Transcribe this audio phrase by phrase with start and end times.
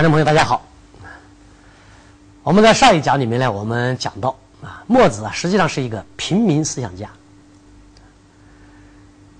[0.00, 0.66] 观众朋友，大家好。
[2.42, 7.10] 我们在上一讲里面呢，我们讲到啊，墨子啊，实际上是一个平民思想家。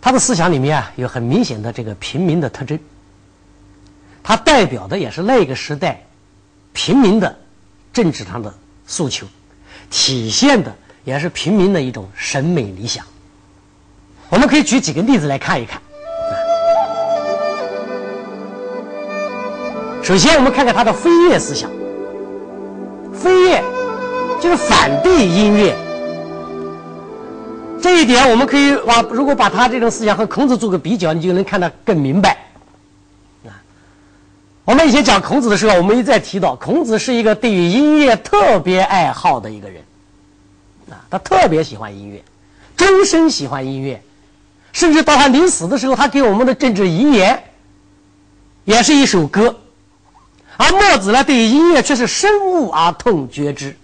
[0.02, 2.79] 他的思想里面啊，有很明显的这个平民的特征。
[4.23, 6.04] 他代表的也是那个时代
[6.74, 7.38] 平民的
[7.95, 8.52] 政治上的
[8.86, 9.27] 诉求，
[9.88, 13.06] 体现的也是平民的一种审美理想。
[14.29, 15.80] 我们可以举几个例子来看一看。
[20.11, 21.71] 首先，我们看看他的飞跃思想。
[23.14, 23.63] 飞跃
[24.41, 25.73] 就是反对音乐，
[27.81, 32.36] 这一点我们可以把如果把他这种思想和孔子做个比较，你就能看得更明白。
[33.47, 33.55] 啊，
[34.64, 39.81] 我们以前讲孔子的时候，我们一再提到，孔子是一个对于音乐特别爱好的一个人。
[40.91, 42.20] 啊，他特别喜欢音乐，
[42.77, 44.03] 终身喜欢音乐，
[44.72, 47.45] 甚至到他临死的时候，他给我们的政治遗言
[48.64, 49.55] 也是一首歌。
[50.61, 53.75] 而墨子呢，对于音乐却是深恶而痛绝之。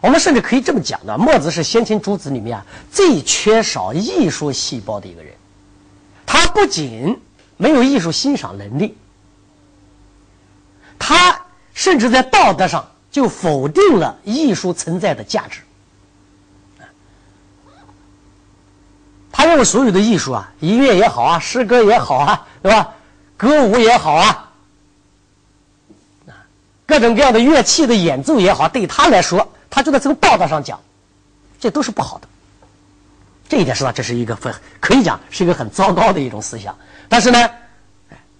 [0.00, 5.32] 我们甚至可以这么讲的：墨子是先秦诸子里面啊最缺少艺术细胞的一个人。
[6.26, 7.16] 他不仅
[7.56, 8.96] 没有艺术欣赏能力，
[10.98, 11.42] 他
[11.72, 15.60] 甚至在道德上就否定了艺术存在的价值。
[19.30, 22.94] 他认为所有的艺术啊，音乐也好啊，诗歌也好啊，对吧？
[23.40, 24.50] 歌舞也好啊，
[26.26, 26.44] 啊，
[26.84, 30.78] 各种各样的乐器的演奏也好，对他来说，他觉得从道德上讲，
[31.58, 32.28] 这都是不好的。
[33.48, 36.76] 这一点实际上这是一个很可以讲是一个很糟糕的一种思想。
[37.08, 37.50] 但是呢，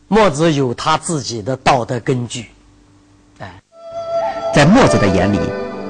[0.06, 2.50] 墨子有他自己的道德根据。
[3.38, 3.58] 哎，
[4.54, 5.40] 在墨子的眼里，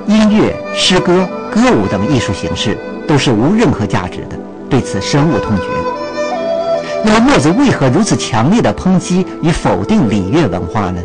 [0.06, 4.38] 音乐、诗歌、歌舞等艺术形式都是无任何价值的，
[4.70, 5.79] 对此深恶痛绝。
[7.04, 11.02] 那么墨子为何如此强烈的抨击与否定礼乐文化呢？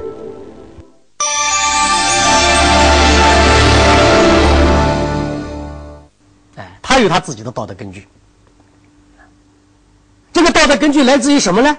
[6.58, 8.08] 哎，他有他自己的道德根据。
[10.34, 11.78] 这个道德根据来自于什么呢？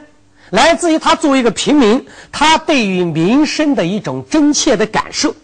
[0.50, 5.34] 来自于他作为一个平民，他对于民生的一种真切的感受。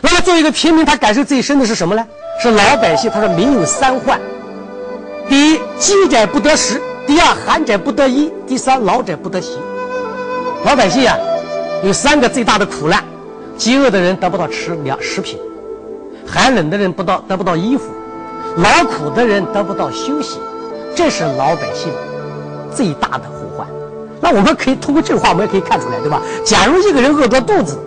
[0.00, 2.06] 那么作为一个平民，他感受最深的是什么呢？
[2.42, 3.10] 是老百姓。
[3.10, 4.20] 他说：“民有三患。”
[5.28, 9.58] 第一，饥者不得食；第二，寒者不得衣；第三，老者不得行。
[10.64, 11.16] 老百姓啊，
[11.82, 13.02] 有三个最大的苦难：
[13.56, 15.38] 饥饿的人得不到吃粮食品，
[16.26, 17.84] 寒冷的人不到得不到衣服，
[18.56, 20.38] 劳苦的人得不到休息。
[20.94, 21.90] 这是老百姓
[22.74, 23.66] 最大的呼唤。
[24.20, 26.20] 那我们可以通过这话，我们也可以看出来，对吧？
[26.44, 27.78] 假如一个人饿着肚子，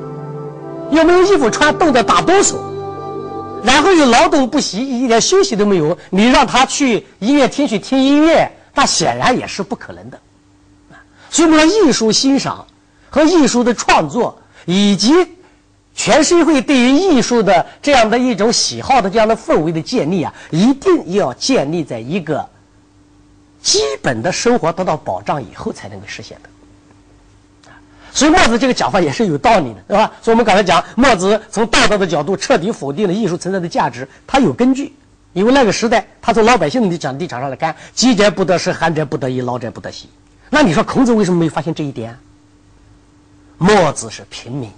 [0.89, 2.55] 又没有衣服穿，冻得打哆嗦。
[3.65, 5.97] 然后又劳动不息，一点休息都没有。
[6.09, 10.19] 你让他去音乐厅去听音乐，那显然也是不可能的。
[11.29, 12.65] 所以，我们说艺术欣赏
[13.09, 15.13] 和艺术的创作，以及
[15.95, 22.47] 全社会对于艺术的这样的一种喜好的这样的氛围的建立啊，一定要建立在一个
[23.61, 26.49] 基本的生活得到保障以后才能够实现的。
[28.15, 30.09] 所以墨子这个讲法也是有道理的，对吧？
[30.21, 34.95] 所以我们刚才讲，墨子从道德的角度彻底否定了艺术存在的价值，他有根据，
[35.33, 40.09] 因为那个时代，他从老百姓的讲立场上来看，饥者不得食，寒者不得衣，老者不得息。
[40.49, 42.17] 那你说孔子为什么没有发现这一点？
[43.57, 44.71] 墨子是平民，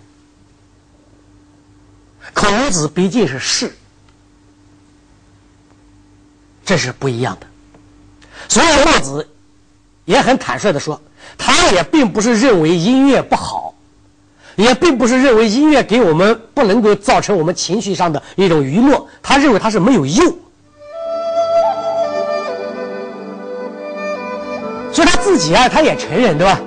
[2.33, 3.71] 孔子毕竟是士，
[6.65, 7.45] 这是不一样的。
[8.49, 9.29] 所以墨子
[10.05, 10.99] 也很坦率的说。
[11.37, 13.73] 他也并不是认为音乐不好，
[14.55, 19.05] 也并不是认为音乐给我们不能够造成我们情绪上的一种娱乐。
[19.23, 20.25] 他认为它是没有用，
[24.91, 26.59] 所以他自己啊，他也承认，对吧？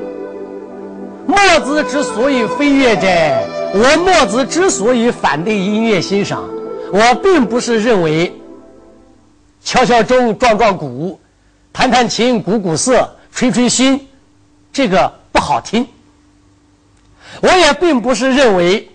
[1.26, 3.06] 墨子之所以飞跃者，
[3.72, 6.48] 我墨子之所以反对音乐欣赏，
[6.92, 8.32] 我并不是认为
[9.62, 11.20] 敲敲钟、撞撞鼓、
[11.72, 14.00] 弹弹琴、鼓鼓瑟、吹吹磬。
[14.72, 15.86] 这个不好听，
[17.42, 18.88] 我也并不是认为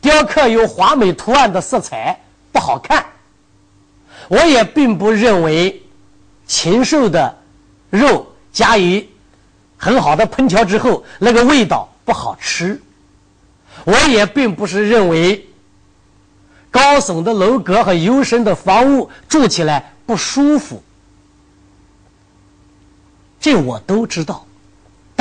[0.00, 2.20] 雕刻有华美图案的色彩
[2.52, 3.06] 不好看，
[4.28, 5.82] 我也并不认为
[6.46, 7.38] 禽兽的
[7.88, 9.08] 肉加以
[9.76, 12.80] 很好的烹调之后那个味道不好吃，
[13.84, 15.48] 我也并不是认为
[16.70, 20.82] 高耸的楼阁和幽深的房屋住起来不舒服，
[23.40, 24.46] 这我都知道。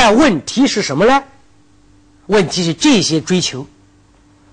[0.03, 1.23] 但问题是什么呢？
[2.25, 3.67] 问题是这些追求，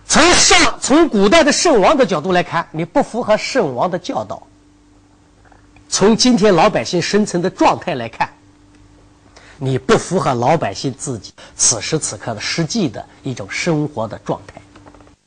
[0.07, 4.47] 从上从古代的圣王的角度来看，你不符合圣王的教导；
[5.89, 8.29] 从今天老百姓生存的状态来看，
[9.57, 14.61] 你不符合老百姓自己此时此刻的实际的一种生活的状态。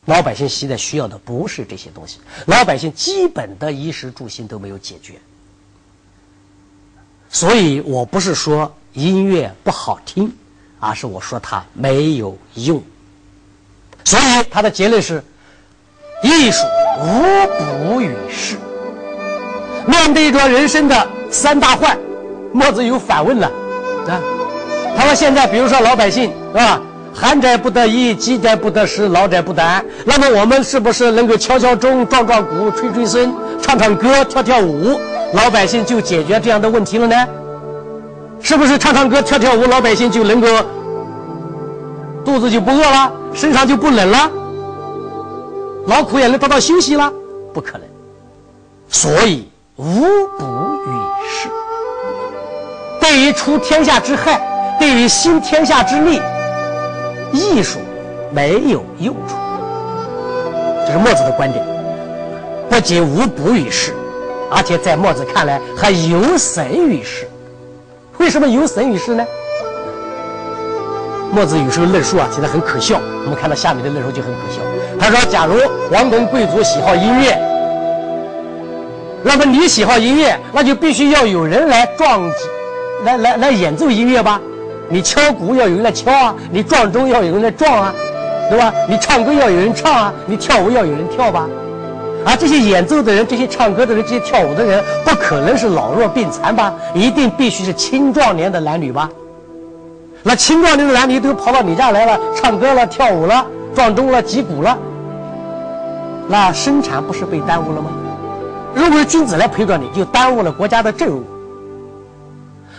[0.05, 5.19] 老百姓现在需要的不是这些东西，老百姓基本的衣食住行都没有解决。
[7.27, 10.31] 所以我不是说音乐不好听，
[10.79, 12.81] 而是我说它没有用。
[14.03, 15.23] 所以他的结论是：
[16.23, 16.63] 艺术
[16.99, 18.57] 无补于事。
[19.85, 21.97] 面对着人生的三大患，
[22.51, 23.47] 墨子有反问了
[24.07, 24.19] 啊。
[24.97, 26.81] 他说：“现在比如说老百姓是吧？
[27.13, 29.85] 寒宅不得衣，饥宅不得食，老宅不得安。
[30.05, 34.99] 那么我们是不是能够敲敲钟、撞撞鼓、吹吹笙、唱唱歌、跳跳舞，
[35.33, 37.27] 老百姓就解决这样的问题了呢？
[38.41, 40.47] 是不是唱唱歌、跳跳舞，老百姓就能够
[42.25, 44.31] 肚子就不饿了，身上就不冷了，
[45.87, 47.11] 劳苦也能得到休息了？
[47.53, 47.87] 不可能。
[48.89, 49.47] 所以。”
[49.77, 50.01] 无
[50.37, 50.45] 补
[50.85, 50.91] 于
[51.27, 51.49] 事。
[52.99, 54.39] 对于除天下之害，
[54.79, 56.21] 对于兴天下之利，
[57.31, 57.79] 艺术
[58.31, 59.35] 没有用处。
[60.85, 61.65] 这是墨子的观点。
[62.69, 63.95] 不仅无补于事，
[64.51, 67.27] 而且在墨子看来还有损于事。
[68.21, 69.25] 为什么有损于事呢？
[71.33, 72.99] 墨子有时候论述啊，觉得很可笑。
[73.23, 74.61] 我们看到下面的论述就很可笑。
[74.99, 75.55] 他说：“假如
[75.91, 77.35] 王公贵族喜好音乐。”
[79.25, 82.35] 那么你喜好音乐，那就必须要有人来撞击，
[83.05, 84.39] 来来来演奏音乐吧。
[84.87, 87.93] 你敲鼓要有人来敲啊，你撞钟要有人来撞啊，
[88.51, 88.71] 对吧？
[88.87, 91.47] 你唱歌要有人唱啊，你跳舞要有人跳吧。
[92.25, 96.73] 而这些演奏的人、这些唱歌的人、这些跳舞的人，不可能是老弱病残吧？
[96.93, 99.09] 一定必须是青壮年的男女吧？
[100.23, 104.77] 那青壮年的男女都跑到你家来了，唱歌了、跳舞了、撞钟了、击鼓了，
[106.27, 107.89] 那生产不是被耽误了吗？
[108.75, 111.23] 如果是君子来陪着你，就耽误了国家的政务；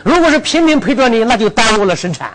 [0.04, 2.30] 如果是平民陪着你，那就耽误了生产。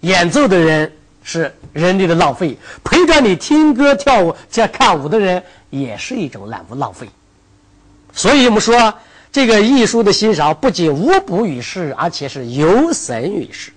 [0.00, 0.92] 演奏的人
[1.22, 5.42] 是人力的浪费，陪着你听歌跳舞、这看舞的人
[5.80, 7.08] 也是一种浪浪费。
[8.12, 8.94] 所以我们说，
[9.32, 13.72] 这个艺术的欣赏不仅无补于事，而且是有损于事。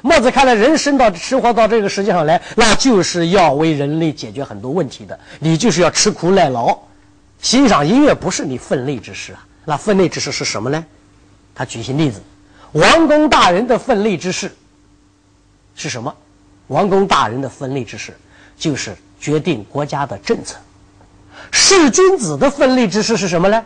[0.00, 6.78] 墨子看来，人生到生活到这个世界上来，那就是要为人类解决很多问题的，你就是要吃苦耐劳。
[7.42, 10.82] 欣赏音乐不是你分内之事啊，那分内之事是什么呢？
[11.54, 12.22] 他举些例子，
[12.72, 14.50] 王公大人的分内之事
[15.74, 16.14] 是什么？
[16.68, 18.16] 王公大人的分内之事
[18.56, 20.56] 就是决定国家的政策。
[21.50, 23.64] 士君子的分内之事是什么呢？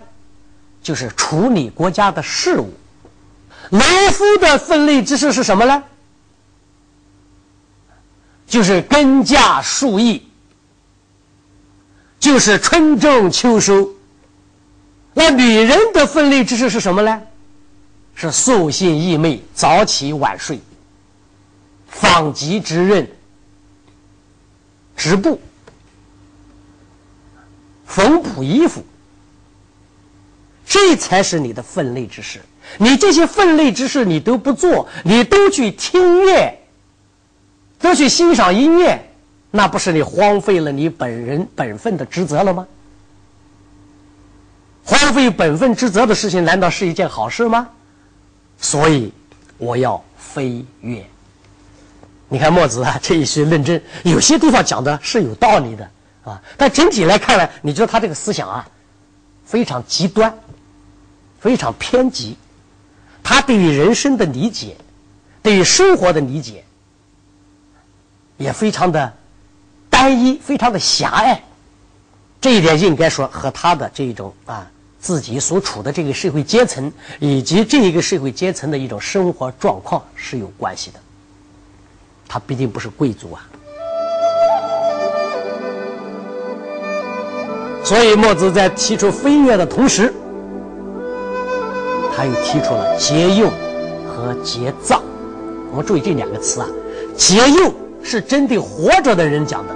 [0.83, 2.73] 就是处理国家的事务。
[3.71, 3.81] 农
[4.13, 5.83] 夫的分内之事是什么呢？
[8.47, 10.29] 就是耕稼树艺。
[12.21, 13.91] 就是春种秋收。
[15.13, 17.23] 那女人的分内之事是什么呢？
[18.15, 20.61] 是素性异昧，早起晚睡，
[21.89, 23.07] 纺机织刃、
[24.97, 25.41] 织布、
[27.95, 28.83] 缝补衣服，
[30.67, 32.41] 这才是你的分内之事。
[32.77, 36.59] 你这些分内之事你都不做，你都去听乐，
[37.79, 39.01] 都去欣赏音乐。
[39.53, 42.67] 那不是你荒废了你本人本分的职责了吗？
[44.83, 47.69] 荒废本分职责的事情，难道是一件好事吗？
[48.59, 49.13] 所以
[49.57, 51.07] 我要飞跃。
[52.29, 55.89] 你看墨子啊，这一些论证，有些地方讲的是有道理的
[56.25, 58.69] 啊，但整体来看呢，你知道他这个思想啊，
[59.45, 60.37] 非常极端，
[61.39, 62.37] 非常偏激，
[63.23, 64.77] 他对于人生的理解，
[65.43, 66.65] 对于生活的理解，
[68.39, 69.13] 也非常的。
[69.91, 71.41] 单一，非常的狭隘，
[72.41, 80.99] 这一点应该说和他的这种啊自己所处的这个社会阶层以及这一个社会阶层的一种生活状况是有关系的。
[82.27, 83.49] 他毕竟不是贵族啊，
[87.85, 90.13] 所以墨子在提出飞跃的同时，
[92.17, 93.51] 他又提出了节用
[94.09, 95.03] 和节葬。
[95.71, 96.67] 我们注意这两个词啊，
[97.15, 97.71] 节用
[98.03, 99.75] 是针对活着的人讲的。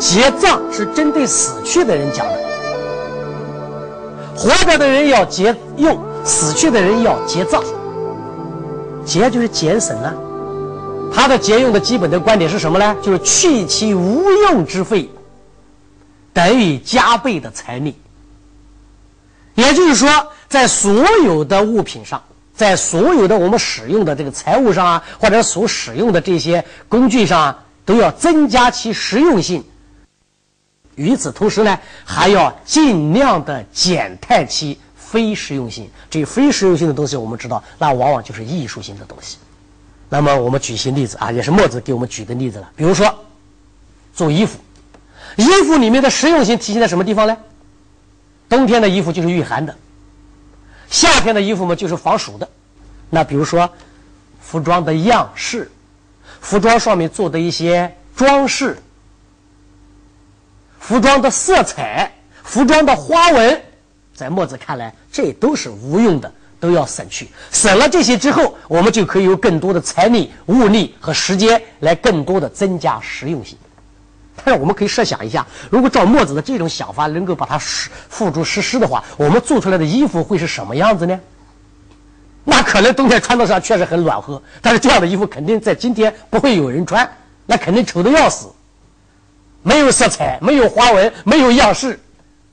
[0.00, 2.34] 节葬是针对死去的人讲的，
[4.34, 7.62] 活着的人要节用，死去的人要节葬。
[9.04, 10.12] 节就是节省啊，
[11.14, 12.96] 他的节用的基本的观点是什么呢？
[13.02, 15.10] 就是去其无用之费，
[16.40, 17.94] 等于加倍的财力。
[19.56, 20.08] 也就是说，
[20.48, 22.22] 在所有的物品上，
[22.54, 29.62] 在所有的我们使用的这个财物上啊，或者所使用的这些工具上啊，都要增加其实用性。
[30.94, 35.90] 与此同时呢，还要尽量的减太其非实用性。
[36.08, 39.36] 这非实用性的东西，我们知道，那往往就是艺术性的东西。
[40.08, 42.70] 那么我们举些例子啊，也是墨子给我们举的例子了。
[42.74, 43.14] 比如说，
[44.14, 44.58] 做衣服，
[45.36, 47.36] 衣服里面的实用性体现在什么地方呢？
[48.48, 49.76] 冬天的衣服就是御寒的，
[50.90, 52.48] 夏天的衣服嘛就是防暑的。
[53.08, 53.70] 那比如说，
[54.40, 55.70] 服装的样式，
[56.40, 58.76] 服装上面做的一些装饰，
[60.78, 63.62] 服装的色彩，服装的花纹，
[64.14, 66.32] 在墨子看来，这都是无用的。
[66.60, 73.56] 都要省去，省了这些之后，我们就可以有更多的财力、物力和时间来更多的增加实用性。
[74.44, 81.20] 但是我们可以设想一下，如果照墨子的这种想法能够把它实付诸实施的话，我们做出来的衣服会是什么样子呢？
[82.44, 87.08] 那可能冬天穿得上确实很暖和，但是这样的衣服肯定在今天不会有人穿，
[87.46, 88.48] 那肯定丑的要死，
[89.62, 92.00] 没有色彩，没有花纹，没有样式，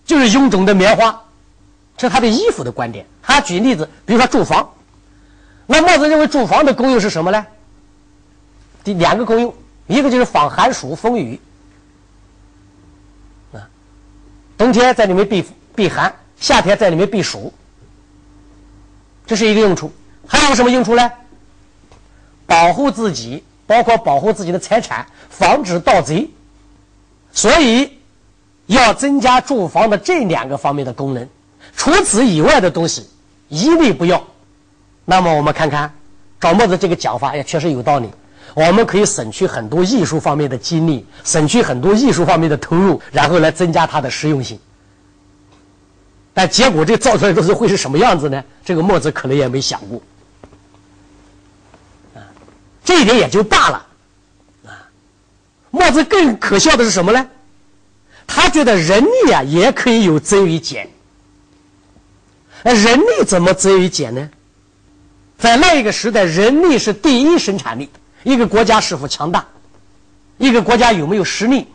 [0.06, 1.22] 就是臃肿的棉花。
[1.96, 3.06] 这是他的衣服的观点。
[3.22, 4.70] 他举例子，比如说住房。
[5.66, 7.46] 那墨子认为住房的功用是什么呢？
[8.84, 9.54] 第两个功用，
[9.88, 11.40] 一个就是防寒暑风雨。
[13.52, 13.68] 啊，
[14.58, 15.46] 冬天在里面避
[15.76, 17.54] 避寒，夏天在里面避暑。
[19.26, 19.92] 这是一个用处。
[20.26, 21.12] 还有什么用处呢？
[22.46, 26.30] 保护自己，包括保护自己的财产，防止盗贼。
[27.32, 28.00] 所以，
[28.66, 31.28] 要增加住房的这两个方面的功能。
[31.76, 33.08] 除此以外的东西，
[33.50, 34.26] 一律不要。
[35.06, 35.94] 那么我们看看，
[36.40, 38.10] 赵墨子这个讲法也确实有道理。
[38.54, 44.60] 我们可以省去很多艺术方面的精力，省去很多艺术方面的投入，然后来增加它的实用性。
[46.34, 48.44] 但结果这造出来的东西会是什么样子呢？
[48.64, 50.02] 这个墨子可能也没想过。
[52.16, 52.22] 啊，
[52.84, 53.86] 这一点也就罢了。
[54.66, 54.90] 啊，
[55.72, 57.28] 墨子更可笑的是什么呢？
[58.28, 60.90] 他觉得人力啊也可以有增与减。
[62.64, 64.30] 那人力怎么增与减呢？
[65.38, 67.90] 在那一个时代，人力是第一生产力。
[68.28, 69.46] 一个国家是否强大，
[70.38, 71.66] 一个国家有没有实力，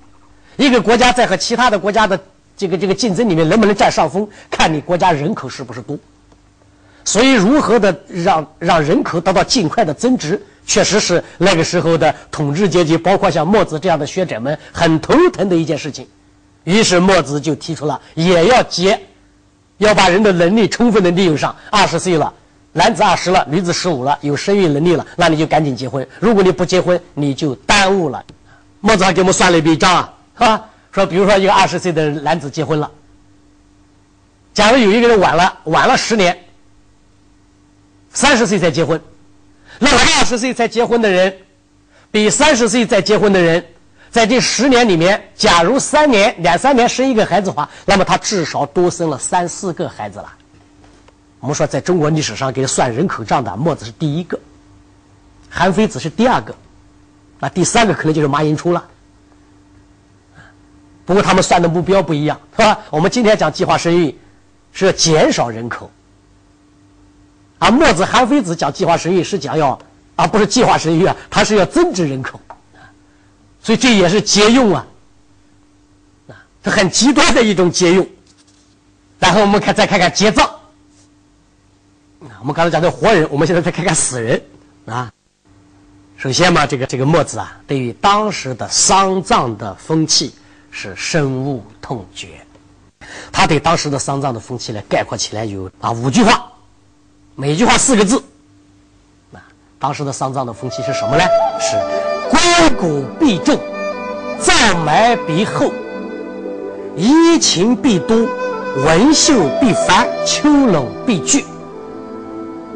[0.58, 2.20] 一个国家在和其他的国家的
[2.58, 5.98] 这个这个竞争里面能不能占上风，看你国家人口是不是多。
[7.04, 16.06] 所以，如何的让让人口得到尽快的增值，确实是那个时候的统治阶级，包括像墨子这样的学者们很头疼的一件事情。
[16.64, 19.00] 于是，墨子就提出了也要节。
[19.78, 21.56] 要把人的能力充分的利用上。
[21.70, 22.32] 二十岁了，
[22.72, 26.06] 男子二十了，女子十五了，有生育能力了，那你就赶紧结婚。
[26.18, 28.24] 如果你不结婚，你就耽误了。
[28.80, 30.64] 墨子还给我们算了一笔账啊，是吧？
[30.90, 32.90] 说，比如说一个二十岁的男子结婚了，
[34.54, 36.36] 假如有一个人晚了，晚了十年，
[38.12, 39.00] 三十岁才结婚，
[39.78, 41.34] 那么二十岁才结婚的人，
[42.10, 43.64] 比三十岁再结婚的人。
[44.10, 50.30] 在这十年里面，假如三年两三年生一个孩子的话，那么他至少多生了三四个孩子了。
[51.42, 54.38] 我们说，在中国历史上给算人口账的，墨子是第一个，
[55.50, 56.54] 韩非子是第二个，
[57.40, 58.84] 那第三个可能就是马寅初了。
[61.04, 62.78] 不过他们算的目标不一样，是吧？
[62.90, 64.16] 我们今天讲计划生育，
[64.72, 65.90] 是要减少人口，
[67.58, 69.76] 而墨子、韩非子讲计划生育是讲要，
[70.14, 72.40] 而不是计划生育啊，他是要增值人口。
[73.60, 74.86] 所以这也是节用啊，
[76.28, 78.08] 啊，这很极端的一种节用。
[79.18, 80.48] 然后我们看，再看看节葬。
[82.42, 84.42] 我们刚才讲的活人，我们现在再看看死人
[84.86, 85.08] 啊。
[86.16, 90.34] 首先嘛，这个这个墨子啊，对于当时的丧葬的风气
[90.72, 92.44] 是深恶痛绝。
[93.30, 96.50] 他对当时的丧葬的风气呢，概括起来有啊五句话，
[97.36, 98.20] 每句话四个字。
[99.32, 99.38] 啊，
[99.78, 101.22] 当时的丧葬的风气是什么呢？
[101.60, 101.76] 是。
[102.28, 102.42] 棺
[102.76, 103.56] 椁必重，
[104.40, 105.72] 葬埋必厚，
[106.96, 108.16] 衣禽必多，
[108.84, 111.44] 文绣必繁，秋冷必聚。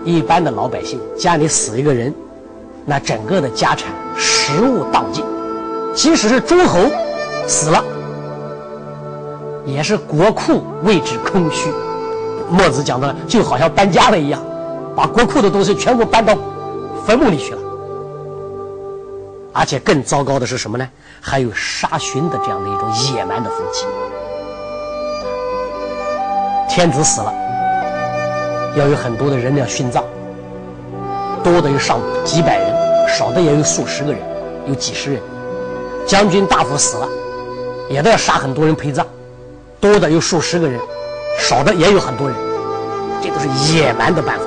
[0.07, 2.15] 一般的老百姓家里死一个人，
[2.85, 5.25] 那整个的家产食物荡尽，
[5.93, 6.79] 即使是诸侯
[7.49, 7.83] 死了，
[9.65, 11.69] 也是国库位置空虚。
[12.49, 14.41] 墨子讲的就好像搬家了一样，
[14.95, 16.39] 把国库的东西全部搬到
[17.05, 17.61] 坟墓里去了。
[19.53, 20.89] 而且更糟糕的是什么呢？
[21.21, 23.85] 还有杀殉的这样的一种野蛮的风气。
[26.69, 27.35] 天子死了，
[28.77, 30.05] 要有很多的人要殉葬，
[31.43, 34.21] 多的有上几百人，少的也有数十个人，
[34.67, 35.23] 有几十人。
[36.07, 37.09] 将军大夫死了，
[37.89, 39.07] 也都要杀很多人陪葬，
[39.81, 40.79] 多的有数十个人，
[41.41, 42.37] 少的也有很多人。
[43.23, 44.45] 这都是野蛮的办法。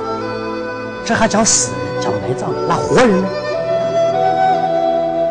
[1.04, 3.28] 这还讲死人，讲埋葬，那活人呢？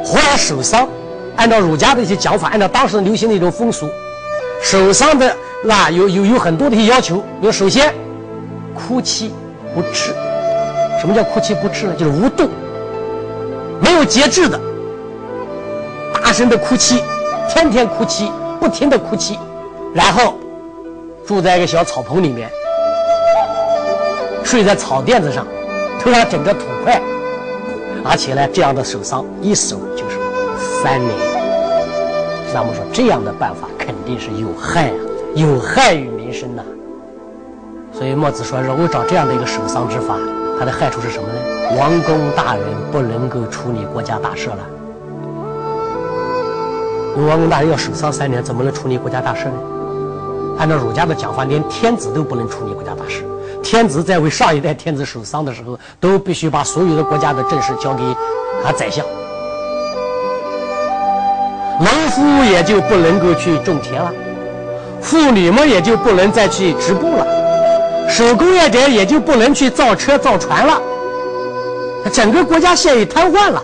[0.03, 0.89] 活人守丧，
[1.37, 3.87] 按照儒家的一些讲法，按照当时流行的一种风俗，
[4.61, 7.23] 守丧的那有有有很多的一些要求。
[7.39, 7.93] 比如首先
[8.87, 9.33] 哭泣
[9.75, 10.13] 不止。
[10.99, 11.93] 什么叫哭泣不止呢？
[11.97, 12.49] 就是无度，
[13.81, 14.59] 没有节制的，
[16.13, 17.01] 大声的哭泣，
[17.49, 19.39] 天天哭泣，不停的哭泣，
[19.93, 20.35] 然后
[21.25, 22.49] 住在一个小草棚里面，
[24.43, 25.47] 睡在草垫子上，
[26.01, 27.01] 头上枕着土块，
[28.03, 30.17] 而且呢，这样的守丧一守就是
[30.83, 31.13] 三年。
[32.53, 34.95] 那么说，这样的办法肯定是有害啊，
[35.35, 36.63] 有害于民生呐。
[37.99, 40.15] 所以墨子说，如果找这样的一个守丧之法，
[40.57, 41.77] 它的害处是什么呢？
[41.77, 42.63] 王公大人
[42.93, 44.59] 不能够处理国家大事了。
[47.17, 49.51] 因为王公大人要守丧三年，怎么能处理国家大事呢？
[50.57, 53.25] 按照儒家的讲法，连天子都不能处理国家大事。
[53.61, 58.03] 天子在为上一代天子守丧的时候，都必须把所有的国家的政事交给
[58.63, 59.05] 他宰相。
[61.81, 64.09] 农夫也就不能够去种田了，
[65.01, 67.27] 妇女们也就不能再去织布了，
[68.09, 70.81] 手工业者也就不能去造车造船了，
[72.11, 73.63] 整个国家陷于瘫痪了。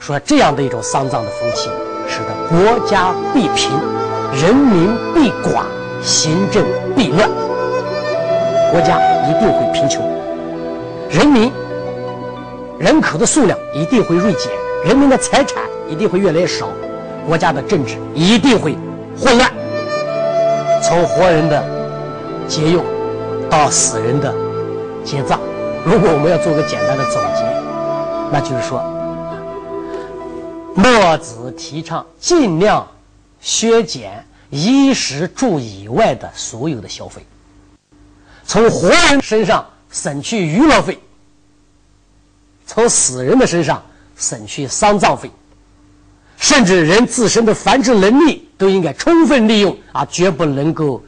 [0.00, 1.68] 说这样的一种丧葬的风气，
[2.08, 3.70] 使得国家必贫，
[4.42, 5.62] 人民必寡，
[6.02, 6.64] 行政
[6.96, 7.28] 必乱，
[8.72, 10.02] 国家一定会贫穷，
[11.10, 11.52] 人民
[12.78, 14.50] 人口的数量一定会锐减，
[14.84, 16.68] 人民的财产一定会越来越少。
[17.28, 18.76] 国家的政治一定会
[19.16, 19.48] 混乱，
[20.82, 21.62] 从活人的
[22.48, 22.84] 节用
[23.52, 24.34] 到死人的
[25.04, 25.38] 结葬。
[25.84, 27.42] 如果我们要做个简单的总结，
[28.32, 28.82] 那就是说，
[30.74, 32.88] 墨子提倡尽量
[33.42, 37.26] 削减衣食住以外的所有的消费，
[38.42, 40.98] 从活人身上省去娱乐费，
[42.66, 43.82] 从死人的身上
[44.16, 45.30] 省去丧葬费。
[46.38, 51.00] 甚至人自身的繁殖能力都应该充分利用啊，绝不能够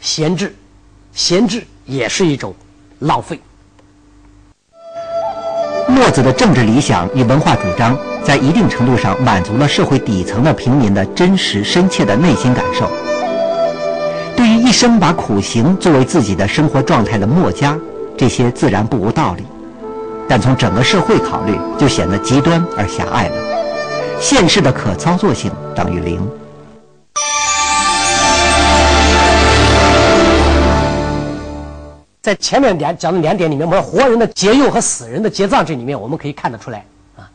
[0.00, 0.56] 闲置，
[1.16, 2.54] 闲置也是一种
[2.98, 3.40] 浪费。
[5.88, 12.86] 墨子的政治理想与文化主张，在一定程度上满足了社会底层的平民的真实深切的内心感受。
[14.36, 17.78] 对于一生把苦行作为自己的生活状态的墨家，
[18.14, 19.44] 这些自然不无道理，
[20.28, 23.36] 但从整个社会考虑，就显得极端而狭隘了。
[24.20, 26.20] 现世的可操作性等于零。
[32.26, 36.84] 在前面两讲的两点里面，我们活人的节用和死人的节葬这里面，我们可以看得出来
[37.16, 37.30] 啊。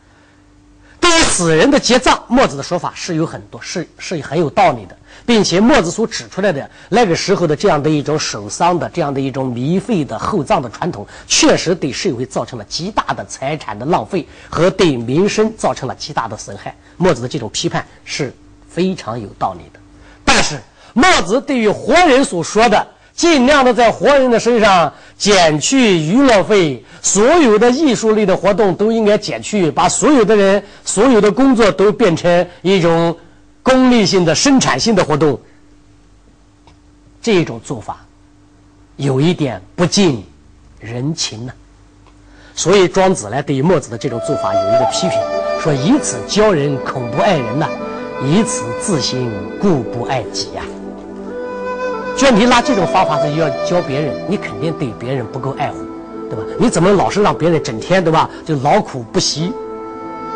[1.00, 16.76] 对于死人的节葬，墨子的说法是有很多，是是很有道理的，并且墨子所指出来的那个时候的这样的一种守丧的、这样的一种糜费的厚葬的传统，确实对社会造成了极大的财产的浪费和对民生造成了极大的损害。
[16.98, 18.30] 墨子的这种批判是
[18.68, 19.80] 非常有道理的，
[20.22, 20.60] 但是
[20.92, 22.86] 墨子对于活人所说的。
[23.14, 33.16] 尽量的在活人的身上减去娱乐费，所有的艺术类的活动都应该减去，把所有的人、所有的工作都变成一种
[33.62, 35.38] 功利性的生产性的活动。
[37.20, 38.04] 这种做法
[38.96, 40.24] 有一点不近
[40.80, 41.52] 人情呢。
[42.54, 45.18] 所以庄子呢，对于墨子的这种做法有一个批评，
[45.60, 47.68] 说以此教人恐不爱人呐，
[48.24, 50.62] 以此自心故不爱己呀。
[52.16, 55.78] 就你拿这种方法子要教别人，你肯定对别人不够爱护，
[56.30, 56.44] 对吧？
[56.58, 59.52] 你怎么老是让别人整天对吧，就劳苦不息，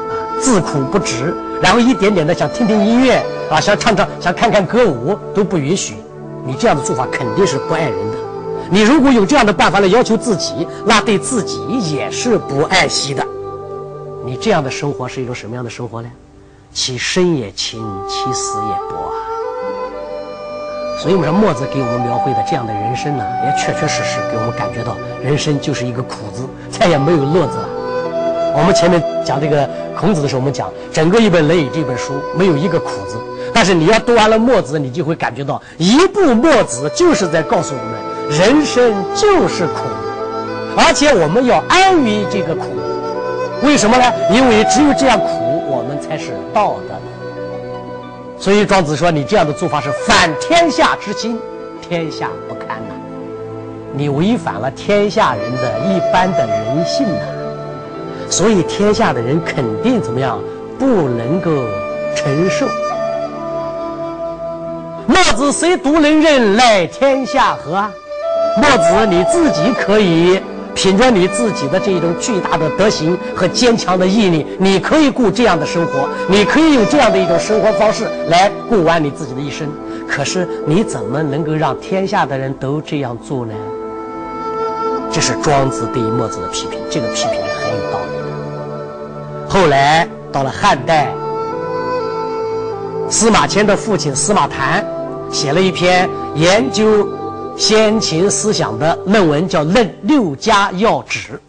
[0.08, 5.94] 啊，自苦不止，然后一点点的想听听音乐啊，想唱唱，想看看歌舞都不允许，
[6.44, 8.16] 你这样的做法肯定是不爱人的。
[8.68, 11.60] 你如果有这样的办法来要求自己，那对自己
[11.94, 13.24] 也是不爱惜的。
[14.24, 16.08] 你这样的生活是一种什么样的生活呢？
[16.72, 19.14] 其生也轻，其死也薄啊。
[20.98, 27.68] 所以我们说墨子给我们描绘的这样的人生呢，也确确实实给我们感觉到人生就是一个苦字，再也没有乐子了。
[28.56, 33.18] 我们前面讲这个孔子的时候，我们讲整个一本《论语》这本书没有一个苦字，
[33.52, 39.82] 但是你要读完了墨子，你就会感觉到一部墨子就是在告诉我们，人生就是苦，
[40.76, 42.64] 而且我们要安于这个苦。
[43.62, 44.04] 为什么呢？
[44.30, 45.26] 因为只有这样苦，
[45.68, 46.96] 我们才是道的。
[48.38, 51.38] 所以庄子说：“你这样的做法是反天下之心，
[51.80, 52.94] 天下不堪呐！
[53.92, 57.22] 你违反了天下人的一般的人性呐！
[58.28, 60.38] 所以天下的人肯定怎么样？
[60.78, 61.50] 不能够
[62.14, 62.66] 承受。
[65.06, 67.90] 墨子虽独能任，赖天下何？
[68.58, 70.40] 墨子你自己可以。”
[70.76, 79.66] 凭着你自己的这种巨大的德行和坚强的毅力，你可以过这样的生活，你可以用这样的一种生活方式来过完你自己的一生。
[80.06, 83.54] 可是你怎么能够让天下的人都这样做呢？
[85.10, 89.48] 这是庄子对墨子的批评，这个批评是很有道理的。
[89.48, 91.10] 后来到了汉代，
[93.08, 94.86] 司马迁的父亲司马谈
[95.30, 97.08] 写了一篇研究
[97.56, 101.40] 先秦思想的论文，叫《论六家要旨》。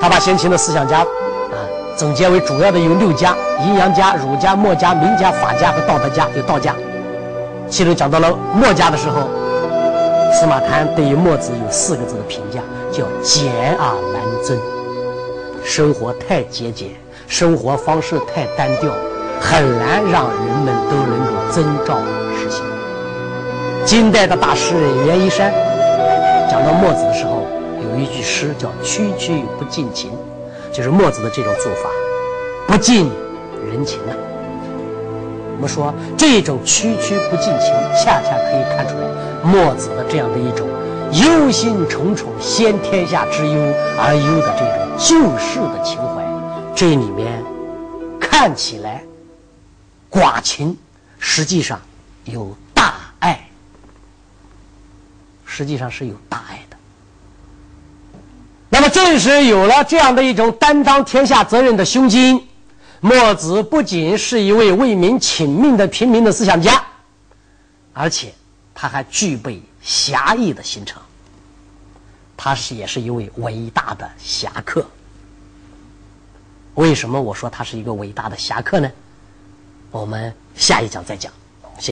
[0.00, 1.56] 他把先秦的思想家啊
[1.96, 6.74] 总结为主要的有六家：阴阳家、儒家、墨家、名家、法家和道德家，有道家。
[7.70, 9.28] 其中讲到了墨家的时候，
[10.32, 12.60] 司马谈对于墨子有四个字的评价，
[12.92, 14.58] 叫“简而难遵”，
[15.64, 16.90] 生活太节俭，
[17.28, 18.92] 生活方式太单调，
[19.40, 21.98] 很难让人们都能够遵照
[22.36, 22.62] 实行。
[23.86, 25.54] 金代的大诗人袁一山
[26.50, 27.46] 讲到墨子的时候。
[27.78, 30.10] 有一句诗叫“区区不近情”，
[30.70, 31.88] 就是墨子的这种做法
[32.66, 33.10] 不近
[33.70, 34.12] 人情啊。
[35.54, 39.06] 我们说这种区区不近情，恰恰可以看出来
[39.42, 40.68] 墨子的这样的一种
[41.12, 43.54] 忧心忡忡、先天下之忧
[43.98, 46.22] 而忧的这种救世的情怀。
[46.74, 47.42] 这里面
[48.20, 49.02] 看起来
[50.10, 50.76] 寡情，
[51.18, 51.80] 实际上
[52.24, 52.50] 有，
[55.56, 56.76] 实际上是有大爱的。
[58.68, 62.46] 那么，正是有了这样的一种担当天下责任的胸襟，
[63.00, 66.84] 墨子不仅是一位为民请命的平民的思想家，
[67.94, 68.34] 而且
[68.74, 71.00] 他还具备侠义的心肠。
[72.36, 74.84] 他是也是一位伟大的侠客。
[76.74, 78.92] 为什么我说他是一个伟大的侠客呢？
[79.90, 81.32] 我们下一讲再讲。